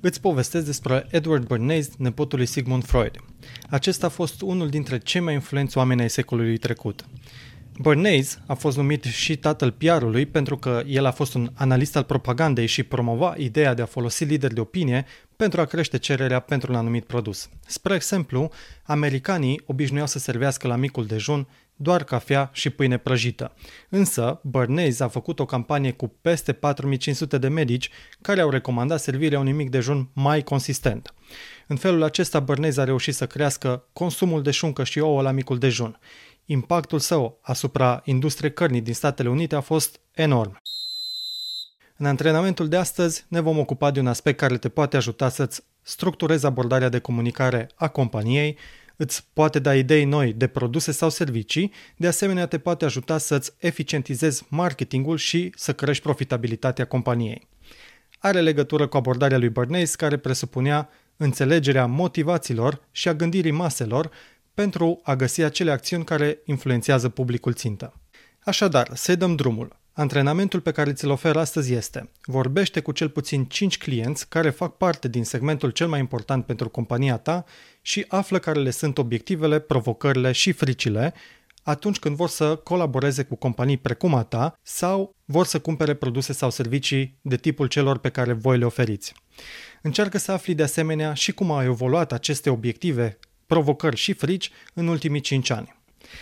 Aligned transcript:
îți 0.00 0.20
povestesc 0.20 0.64
despre 0.64 1.06
Edward 1.10 1.46
Bernays, 1.46 1.96
nepotul 1.96 2.38
lui 2.38 2.46
Sigmund 2.46 2.84
Freud. 2.84 3.16
Acesta 3.70 4.06
a 4.06 4.10
fost 4.10 4.40
unul 4.42 4.68
dintre 4.68 4.98
cei 4.98 5.20
mai 5.20 5.34
influenți 5.34 5.78
oameni 5.78 6.00
ai 6.00 6.10
secolului 6.10 6.56
trecut. 6.56 7.04
Bernays 7.80 8.38
a 8.46 8.54
fost 8.54 8.76
numit 8.76 9.04
și 9.04 9.36
tatăl 9.36 9.70
PR-ului 9.70 10.26
pentru 10.26 10.56
că 10.56 10.82
el 10.86 11.04
a 11.04 11.10
fost 11.10 11.34
un 11.34 11.50
analist 11.54 11.96
al 11.96 12.02
propagandei 12.02 12.66
și 12.66 12.82
promova 12.82 13.34
ideea 13.38 13.74
de 13.74 13.82
a 13.82 13.86
folosi 13.86 14.24
lideri 14.24 14.54
de 14.54 14.60
opinie 14.60 15.04
pentru 15.40 15.60
a 15.60 15.64
crește 15.64 15.98
cererea 15.98 16.40
pentru 16.40 16.72
un 16.72 16.78
anumit 16.78 17.04
produs. 17.04 17.48
Spre 17.66 17.94
exemplu, 17.94 18.50
americanii 18.82 19.62
obișnuiau 19.66 20.06
să 20.06 20.18
servească 20.18 20.66
la 20.66 20.76
micul 20.76 21.06
dejun 21.06 21.48
doar 21.76 22.04
cafea 22.04 22.50
și 22.52 22.70
pâine 22.70 22.96
prăjită. 22.96 23.54
Însă, 23.88 24.40
Bernays 24.42 25.00
a 25.00 25.08
făcut 25.08 25.38
o 25.38 25.44
campanie 25.44 25.90
cu 25.90 26.14
peste 26.20 26.52
4500 26.52 27.38
de 27.38 27.48
medici 27.48 27.90
care 28.20 28.40
au 28.40 28.50
recomandat 28.50 29.00
servirea 29.00 29.38
unui 29.38 29.52
mic 29.52 29.70
dejun 29.70 30.10
mai 30.12 30.42
consistent. 30.42 31.14
În 31.66 31.76
felul 31.76 32.02
acesta, 32.02 32.40
Bernays 32.40 32.76
a 32.76 32.84
reușit 32.84 33.14
să 33.14 33.26
crească 33.26 33.84
consumul 33.92 34.42
de 34.42 34.50
șuncă 34.50 34.84
și 34.84 34.98
ouă 34.98 35.22
la 35.22 35.30
micul 35.30 35.58
dejun. 35.58 35.98
Impactul 36.44 36.98
său 36.98 37.38
asupra 37.42 38.02
industriei 38.04 38.52
cărnii 38.52 38.80
din 38.80 38.94
Statele 38.94 39.28
Unite 39.28 39.54
a 39.54 39.60
fost 39.60 40.00
enorm. 40.14 40.58
În 42.00 42.06
antrenamentul 42.06 42.68
de 42.68 42.76
astăzi 42.76 43.24
ne 43.28 43.40
vom 43.40 43.58
ocupa 43.58 43.90
de 43.90 44.00
un 44.00 44.06
aspect 44.06 44.38
care 44.38 44.58
te 44.58 44.68
poate 44.68 44.96
ajuta 44.96 45.28
să-ți 45.28 45.62
structurezi 45.82 46.46
abordarea 46.46 46.88
de 46.88 46.98
comunicare 46.98 47.68
a 47.74 47.88
companiei, 47.88 48.58
îți 48.96 49.26
poate 49.32 49.58
da 49.58 49.74
idei 49.76 50.04
noi 50.04 50.32
de 50.32 50.46
produse 50.46 50.92
sau 50.92 51.10
servicii, 51.10 51.72
de 51.96 52.06
asemenea 52.06 52.46
te 52.46 52.58
poate 52.58 52.84
ajuta 52.84 53.18
să-ți 53.18 53.52
eficientizezi 53.58 54.46
marketingul 54.48 55.16
și 55.16 55.52
să 55.56 55.72
crești 55.72 56.02
profitabilitatea 56.02 56.84
companiei. 56.84 57.48
Are 58.18 58.40
legătură 58.40 58.86
cu 58.86 58.96
abordarea 58.96 59.38
lui 59.38 59.48
Bernays 59.48 59.94
care 59.94 60.16
presupunea 60.16 60.88
înțelegerea 61.16 61.86
motivațiilor 61.86 62.80
și 62.90 63.08
a 63.08 63.14
gândirii 63.14 63.50
maselor 63.50 64.10
pentru 64.54 65.00
a 65.02 65.16
găsi 65.16 65.42
acele 65.42 65.70
acțiuni 65.70 66.04
care 66.04 66.38
influențează 66.44 67.08
publicul 67.08 67.52
țintă. 67.52 68.00
Așadar, 68.44 68.90
să 68.94 69.16
dăm 69.16 69.36
drumul. 69.36 69.79
Antrenamentul 69.92 70.60
pe 70.60 70.70
care 70.70 70.92
ți-l 70.92 71.10
ofer 71.10 71.36
astăzi 71.36 71.72
este 71.72 72.10
vorbește 72.24 72.80
cu 72.80 72.92
cel 72.92 73.08
puțin 73.08 73.44
5 73.44 73.78
clienți 73.78 74.28
care 74.28 74.50
fac 74.50 74.76
parte 74.76 75.08
din 75.08 75.24
segmentul 75.24 75.70
cel 75.70 75.88
mai 75.88 75.98
important 75.98 76.46
pentru 76.46 76.68
compania 76.68 77.16
ta 77.16 77.44
și 77.82 78.04
află 78.08 78.38
care 78.38 78.60
le 78.60 78.70
sunt 78.70 78.98
obiectivele, 78.98 79.58
provocările 79.58 80.32
și 80.32 80.52
fricile 80.52 81.14
atunci 81.62 81.98
când 81.98 82.16
vor 82.16 82.28
să 82.28 82.56
colaboreze 82.56 83.22
cu 83.22 83.34
companii 83.34 83.76
precum 83.76 84.14
a 84.14 84.22
ta 84.22 84.58
sau 84.62 85.14
vor 85.24 85.46
să 85.46 85.58
cumpere 85.58 85.94
produse 85.94 86.32
sau 86.32 86.50
servicii 86.50 87.18
de 87.20 87.36
tipul 87.36 87.66
celor 87.66 87.98
pe 87.98 88.08
care 88.08 88.32
voi 88.32 88.58
le 88.58 88.64
oferiți. 88.64 89.14
Încearcă 89.82 90.18
să 90.18 90.32
afli 90.32 90.54
de 90.54 90.62
asemenea 90.62 91.14
și 91.14 91.32
cum 91.32 91.50
au 91.50 91.62
evoluat 91.62 92.12
aceste 92.12 92.50
obiective, 92.50 93.18
provocări 93.46 93.96
și 93.96 94.12
frici 94.12 94.50
în 94.74 94.86
ultimii 94.86 95.20
5 95.20 95.50
ani. 95.50 95.79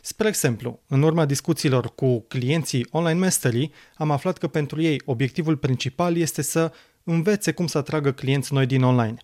Spre 0.00 0.28
exemplu, 0.28 0.80
în 0.86 1.02
urma 1.02 1.24
discuțiilor 1.24 1.94
cu 1.94 2.20
clienții 2.20 2.86
Online 2.90 3.18
Mastery, 3.18 3.70
am 3.96 4.10
aflat 4.10 4.38
că 4.38 4.48
pentru 4.48 4.82
ei 4.82 5.02
obiectivul 5.04 5.56
principal 5.56 6.16
este 6.16 6.42
să 6.42 6.72
învețe 7.04 7.52
cum 7.52 7.66
să 7.66 7.78
atragă 7.78 8.12
clienți 8.12 8.52
noi 8.52 8.66
din 8.66 8.82
online. 8.82 9.16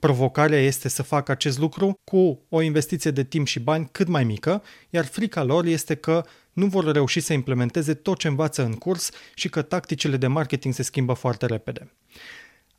Provocarea 0.00 0.58
este 0.60 0.88
să 0.88 1.02
facă 1.02 1.32
acest 1.32 1.58
lucru 1.58 1.98
cu 2.04 2.42
o 2.48 2.60
investiție 2.60 3.10
de 3.10 3.24
timp 3.24 3.46
și 3.46 3.60
bani 3.60 3.88
cât 3.92 4.08
mai 4.08 4.24
mică, 4.24 4.62
iar 4.90 5.04
frica 5.04 5.42
lor 5.42 5.64
este 5.64 5.94
că 5.94 6.24
nu 6.52 6.66
vor 6.66 6.92
reuși 6.92 7.20
să 7.20 7.32
implementeze 7.32 7.94
tot 7.94 8.18
ce 8.18 8.28
învață 8.28 8.64
în 8.64 8.72
curs 8.72 9.10
și 9.34 9.48
că 9.48 9.62
tacticile 9.62 10.16
de 10.16 10.26
marketing 10.26 10.74
se 10.74 10.82
schimbă 10.82 11.12
foarte 11.12 11.46
repede. 11.46 11.92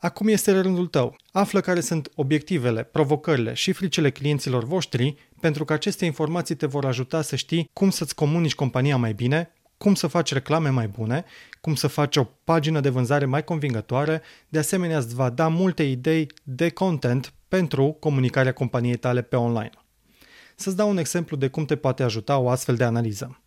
Acum 0.06 0.28
este 0.28 0.52
rândul 0.62 0.88
tău. 0.88 1.16
Află 1.32 1.62
care 1.62 1.80
sunt 1.80 2.10
obiectivele, 2.16 2.84
provocările 2.84 3.54
și 3.54 3.72
fricile 3.72 4.12
clienților 4.12 4.64
voștri, 4.64 5.16
pentru 5.40 5.66
că 5.66 5.74
aceste 5.74 6.06
informații 6.06 6.56
te 6.56 6.66
vor 6.66 6.86
ajuta 6.86 7.22
să 7.22 7.36
știi 7.36 7.70
cum 7.74 7.90
să-ți 7.90 8.16
comunici 8.16 8.56
compania 8.56 8.98
mai 8.98 9.14
bine, 9.14 9.54
cum 9.78 9.96
să 9.96 10.08
faci 10.08 10.34
reclame 10.34 10.70
mai 10.70 10.88
bune, 10.88 11.26
cum 11.62 11.76
să 11.76 11.88
faci 11.88 12.18
o 12.18 12.24
pagină 12.44 12.80
de 12.80 12.90
vânzare 12.90 13.26
mai 13.26 13.44
convingătoare, 13.44 14.22
de 14.50 14.60
asemenea 14.60 14.98
îți 14.98 15.16
va 15.16 15.30
da 15.30 15.48
multe 15.48 15.84
idei 15.84 16.28
de 16.44 16.70
content 16.70 17.34
pentru 17.48 17.98
comunicarea 18.00 18.54
companiei 18.54 18.98
tale 18.98 19.22
pe 19.22 19.36
online. 19.36 19.74
Să-ți 20.56 20.76
dau 20.76 20.90
un 20.90 20.98
exemplu 20.98 21.38
de 21.38 21.48
cum 21.48 21.66
te 21.66 21.76
poate 21.76 22.04
ajuta 22.04 22.38
o 22.38 22.50
astfel 22.50 22.76
de 22.76 22.84
analiză. 22.84 23.42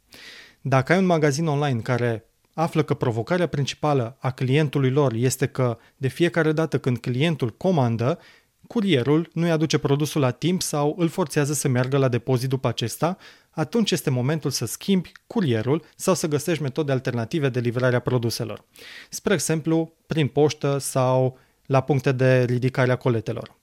Dacă 0.60 0.92
ai 0.92 0.98
un 0.98 1.06
magazin 1.06 1.47
online 1.47 1.80
care 1.80 2.28
află 2.60 2.82
că 2.82 2.94
provocarea 2.94 3.46
principală 3.46 4.16
a 4.20 4.30
clientului 4.30 4.91
lor 4.91 5.12
este 5.12 5.46
că 5.46 5.78
de 5.96 6.08
fiecare 6.08 6.52
dată 6.52 6.78
când 6.78 6.98
clientul 6.98 7.50
comandă, 7.50 8.19
curierul 8.66 9.30
nu-i 9.32 9.50
aduce 9.50 9.78
produsul 9.78 10.20
la 10.20 10.30
timp 10.30 10.62
sau 10.62 10.94
îl 10.98 11.08
forțează 11.08 11.52
să 11.52 11.68
meargă 11.68 11.97
la 11.97 12.08
depozit 12.08 12.48
după 12.48 12.68
acesta, 12.68 13.16
atunci 13.50 13.91
este 13.91 14.10
momentul 14.10 14.50
să 14.50 14.66
schimbi 14.66 15.12
curierul 15.26 15.84
sau 15.97 16.14
să 16.14 16.26
găsești 16.26 16.62
metode 16.62 16.92
alternative 16.92 17.48
de 17.48 17.60
livrare 17.60 17.97
a 17.97 18.00
produselor. 18.00 18.64
Spre 19.08 19.34
exemplu, 19.34 19.92
prin 20.06 20.26
poștă 20.26 20.78
sau 20.78 21.38
la 21.66 21.80
puncte 21.80 22.12
de 22.12 22.44
ridicare 22.44 22.92
a 22.92 22.97
coletelor. 22.97 23.56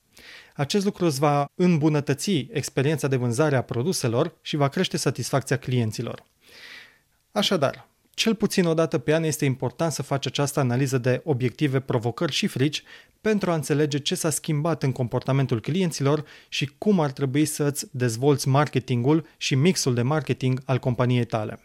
Acest 0.53 0.85
lucru 0.85 1.05
îți 1.05 1.19
va 1.19 1.45
îmbunătăți 1.55 2.47
experiența 2.51 3.07
de 3.07 3.16
vânzare 3.16 3.55
a 3.55 3.61
produselor 3.61 4.38
și 4.41 4.55
va 4.55 4.67
crește 4.67 4.97
satisfacția 4.97 5.57
clienților. 5.57 6.23
Așadar, 7.31 7.88
cel 8.16 8.36
puțin 8.36 8.66
o 8.66 8.74
dată 8.74 8.98
pe 8.98 9.14
an 9.14 9.24
este 9.24 9.46
important 9.46 9.92
să 9.92 10.02
faci 10.03 10.26
această 10.26 10.59
analiză 10.59 10.98
de 10.98 11.22
obiective, 11.24 11.80
provocări 11.80 12.31
și 12.31 12.48
frici 12.48 12.84
pentru 13.22 13.52
a 13.52 13.53
înțelege 13.53 13.98
ce 14.00 14.16
s-a 14.16 14.30
schimbat 14.30 14.84
în 14.84 14.92
comportamentul 14.92 15.62
clienților 15.62 16.26
și 16.50 16.72
cum 16.78 17.00
ar 17.00 17.12
trebui 17.12 17.46
să 17.46 17.64
îți 17.64 17.88
dezvolți 17.92 18.48
marketingul 18.48 19.28
și 19.38 19.56
mixul 19.56 19.94
de 19.94 20.02
marketing 20.02 20.62
al 20.66 20.80
companiei 20.80 21.26
tale. 21.26 21.59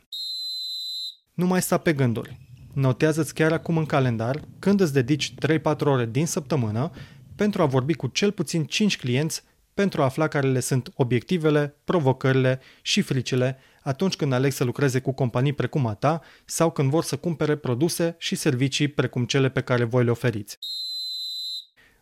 Nu 1.34 1.46
mai 1.46 1.62
sta 1.62 1.78
pe 1.78 1.92
gânduri. 1.92 2.38
Notează-ți 2.74 3.34
chiar 3.34 3.52
acum 3.52 3.76
în 3.76 3.86
calendar 3.86 4.40
când 4.58 4.80
îți 4.80 4.92
dedici 4.92 5.34
3-4 5.34 5.60
ore 5.78 6.06
din 6.06 6.26
săptămână 6.26 6.90
pentru 7.36 7.62
a 7.62 7.66
vorbi 7.66 7.94
cu 7.94 8.06
cel 8.06 8.32
puțin 8.32 8.64
5 8.64 8.96
clienți 8.96 9.42
pentru 9.74 10.02
a 10.02 10.04
afla 10.04 10.28
care 10.28 10.48
le 10.48 10.60
sunt 10.60 10.92
obiectivele, 10.94 11.74
provocările 11.84 12.60
și 12.82 13.00
fricile 13.00 13.58
atunci 13.82 14.16
când 14.16 14.32
aleg 14.32 14.52
să 14.52 14.64
lucreze 14.64 15.00
cu 15.00 15.12
companii 15.12 15.52
precum 15.52 15.86
a 15.86 15.94
ta 15.94 16.20
sau 16.44 16.70
când 16.70 16.90
vor 16.90 17.04
să 17.04 17.16
cumpere 17.16 17.56
produse 17.56 18.14
și 18.18 18.34
servicii 18.34 18.88
precum 18.88 19.24
cele 19.24 19.48
pe 19.48 19.60
care 19.60 19.84
voi 19.84 20.04
le 20.04 20.10
oferiți. 20.10 20.58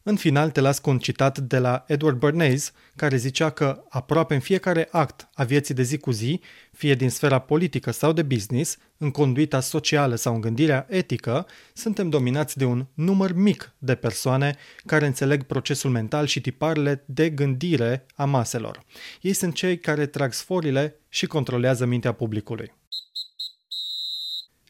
În 0.09 0.17
final 0.17 0.51
te 0.51 0.61
las 0.61 0.79
cu 0.79 0.91
un 0.91 0.99
citat 0.99 1.39
de 1.39 1.59
la 1.59 1.85
Edward 1.87 2.19
Bernays, 2.19 2.73
care 2.97 3.17
zicea 3.17 3.51
că 3.51 3.85
aproape 3.89 4.35
în 4.35 4.41
fiecare 4.41 4.89
act 4.91 5.29
a 5.35 5.45
vieții 5.45 5.75
de 5.75 5.83
zi 5.83 5.99
cu 5.99 6.11
zi, 6.11 6.41
fie 6.73 6.95
din 6.95 7.11
sfera 7.11 7.39
politică 7.39 7.91
sau 7.91 8.13
de 8.13 8.23
business, 8.23 8.77
în 8.99 9.11
conduita 9.11 9.61
socială 9.61 10.15
sau 10.15 10.35
în 10.35 10.41
gândirea 10.41 10.87
etică, 10.89 11.47
suntem 11.73 12.09
dominați 12.09 12.59
de 12.59 12.65
un 12.65 12.87
număr 12.95 13.33
mic 13.33 13.73
de 13.79 13.95
persoane 13.95 14.57
care 14.87 15.07
înțeleg 15.07 15.43
procesul 15.43 15.91
mental 15.91 16.27
și 16.27 16.41
tiparele 16.41 17.03
de 17.07 17.31
gândire 17.31 18.07
a 18.15 18.25
maselor. 18.25 18.85
Ei 19.21 19.33
sunt 19.33 19.55
cei 19.55 19.79
care 19.79 20.07
trag 20.07 20.33
sforile 20.33 21.01
și 21.09 21.27
controlează 21.27 21.87
mintea 21.87 22.13
publicului. 22.13 22.75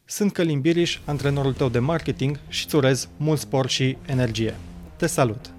Sunt 0.05 0.33
Călim 0.33 0.61
Biriș, 0.61 0.99
antrenorul 1.05 1.53
tău 1.53 1.69
de 1.69 1.79
marketing 1.79 2.39
și 2.47 2.65
îți 2.65 2.75
urez 2.75 3.09
mult 3.17 3.39
spor 3.39 3.69
și 3.69 3.97
energie. 4.05 4.55
Te 4.99 5.07
salut! 5.07 5.58